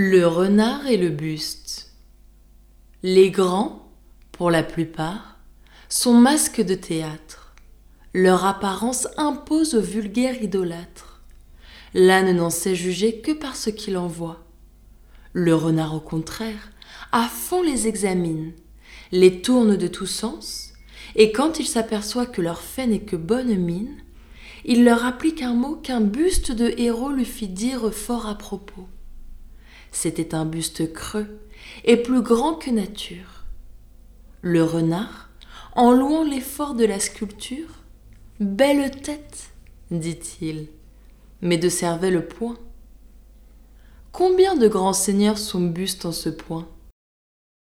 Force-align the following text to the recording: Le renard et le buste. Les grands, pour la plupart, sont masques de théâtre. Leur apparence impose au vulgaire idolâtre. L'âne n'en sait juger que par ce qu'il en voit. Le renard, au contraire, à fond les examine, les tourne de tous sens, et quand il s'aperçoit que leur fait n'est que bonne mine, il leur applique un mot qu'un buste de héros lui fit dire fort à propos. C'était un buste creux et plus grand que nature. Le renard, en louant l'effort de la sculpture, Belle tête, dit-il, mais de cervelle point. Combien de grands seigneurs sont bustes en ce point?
Le 0.00 0.28
renard 0.28 0.86
et 0.86 0.96
le 0.96 1.08
buste. 1.08 1.90
Les 3.02 3.32
grands, 3.32 3.90
pour 4.30 4.48
la 4.48 4.62
plupart, 4.62 5.40
sont 5.88 6.14
masques 6.14 6.60
de 6.60 6.76
théâtre. 6.76 7.56
Leur 8.14 8.44
apparence 8.44 9.08
impose 9.16 9.74
au 9.74 9.80
vulgaire 9.80 10.40
idolâtre. 10.40 11.24
L'âne 11.94 12.36
n'en 12.36 12.48
sait 12.48 12.76
juger 12.76 13.20
que 13.22 13.32
par 13.32 13.56
ce 13.56 13.70
qu'il 13.70 13.96
en 13.96 14.06
voit. 14.06 14.44
Le 15.32 15.56
renard, 15.56 15.96
au 15.96 16.00
contraire, 16.00 16.70
à 17.10 17.24
fond 17.24 17.64
les 17.64 17.88
examine, 17.88 18.52
les 19.10 19.42
tourne 19.42 19.76
de 19.76 19.88
tous 19.88 20.06
sens, 20.06 20.74
et 21.16 21.32
quand 21.32 21.58
il 21.58 21.66
s'aperçoit 21.66 22.26
que 22.26 22.40
leur 22.40 22.60
fait 22.60 22.86
n'est 22.86 23.00
que 23.00 23.16
bonne 23.16 23.56
mine, 23.56 23.96
il 24.64 24.84
leur 24.84 25.04
applique 25.04 25.42
un 25.42 25.54
mot 25.54 25.74
qu'un 25.74 26.00
buste 26.00 26.52
de 26.52 26.72
héros 26.76 27.10
lui 27.10 27.24
fit 27.24 27.48
dire 27.48 27.92
fort 27.92 28.28
à 28.28 28.38
propos. 28.38 28.86
C'était 29.92 30.34
un 30.34 30.44
buste 30.44 30.92
creux 30.92 31.40
et 31.84 31.96
plus 31.96 32.22
grand 32.22 32.54
que 32.54 32.70
nature. 32.70 33.44
Le 34.42 34.62
renard, 34.62 35.30
en 35.74 35.92
louant 35.92 36.24
l'effort 36.24 36.74
de 36.74 36.84
la 36.84 37.00
sculpture, 37.00 37.78
Belle 38.40 38.92
tête, 38.92 39.50
dit-il, 39.90 40.68
mais 41.42 41.58
de 41.58 41.68
cervelle 41.68 42.24
point. 42.28 42.56
Combien 44.12 44.54
de 44.54 44.68
grands 44.68 44.92
seigneurs 44.92 45.38
sont 45.38 45.60
bustes 45.60 46.04
en 46.04 46.12
ce 46.12 46.28
point? 46.28 46.68